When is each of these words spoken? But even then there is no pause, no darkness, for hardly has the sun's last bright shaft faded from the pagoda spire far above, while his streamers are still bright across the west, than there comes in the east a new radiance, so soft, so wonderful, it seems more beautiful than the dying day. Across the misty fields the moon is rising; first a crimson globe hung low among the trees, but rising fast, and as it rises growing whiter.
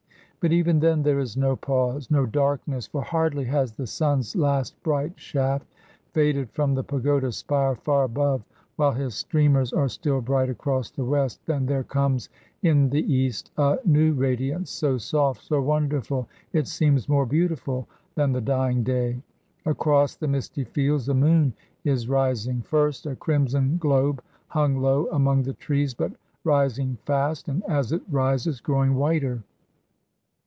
But 0.43 0.51
even 0.53 0.79
then 0.79 1.03
there 1.03 1.19
is 1.19 1.37
no 1.37 1.55
pause, 1.55 2.09
no 2.09 2.25
darkness, 2.25 2.87
for 2.87 3.03
hardly 3.03 3.43
has 3.45 3.73
the 3.73 3.85
sun's 3.85 4.35
last 4.35 4.75
bright 4.81 5.13
shaft 5.15 5.67
faded 6.13 6.49
from 6.49 6.73
the 6.73 6.83
pagoda 6.83 7.31
spire 7.31 7.75
far 7.75 8.05
above, 8.05 8.41
while 8.75 8.91
his 8.91 9.13
streamers 9.13 9.71
are 9.71 9.87
still 9.87 10.19
bright 10.19 10.49
across 10.49 10.89
the 10.89 11.05
west, 11.05 11.45
than 11.45 11.67
there 11.67 11.83
comes 11.83 12.29
in 12.63 12.89
the 12.89 13.03
east 13.13 13.51
a 13.55 13.77
new 13.85 14.13
radiance, 14.13 14.71
so 14.71 14.97
soft, 14.97 15.43
so 15.43 15.61
wonderful, 15.61 16.27
it 16.53 16.65
seems 16.67 17.07
more 17.07 17.27
beautiful 17.27 17.87
than 18.15 18.31
the 18.31 18.41
dying 18.41 18.81
day. 18.81 19.21
Across 19.67 20.15
the 20.15 20.27
misty 20.27 20.63
fields 20.63 21.05
the 21.05 21.13
moon 21.13 21.53
is 21.83 22.09
rising; 22.09 22.63
first 22.63 23.05
a 23.05 23.15
crimson 23.15 23.77
globe 23.77 24.23
hung 24.47 24.77
low 24.79 25.05
among 25.11 25.43
the 25.43 25.53
trees, 25.53 25.93
but 25.93 26.11
rising 26.43 26.97
fast, 27.05 27.47
and 27.47 27.63
as 27.65 27.91
it 27.91 28.01
rises 28.09 28.59
growing 28.59 28.95
whiter. 28.95 29.43